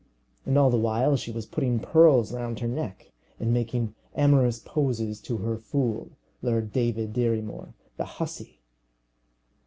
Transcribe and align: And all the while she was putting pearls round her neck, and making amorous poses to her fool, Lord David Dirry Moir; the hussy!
And 0.47 0.57
all 0.57 0.71
the 0.71 0.79
while 0.79 1.15
she 1.15 1.29
was 1.29 1.45
putting 1.45 1.79
pearls 1.79 2.33
round 2.33 2.59
her 2.61 2.67
neck, 2.67 3.11
and 3.39 3.53
making 3.53 3.93
amorous 4.15 4.57
poses 4.57 5.21
to 5.21 5.37
her 5.37 5.59
fool, 5.59 6.09
Lord 6.41 6.73
David 6.73 7.13
Dirry 7.13 7.43
Moir; 7.43 7.75
the 7.97 8.05
hussy! 8.05 8.61